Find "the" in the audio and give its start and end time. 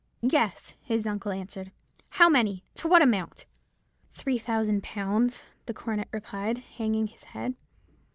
5.67-5.75